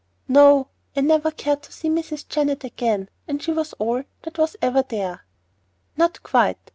[0.27, 0.69] "No.
[0.95, 2.27] I never cared to see Mrs.
[2.27, 5.25] Jennett again; and she was all that was ever there."
[5.95, 6.57] "Not quite.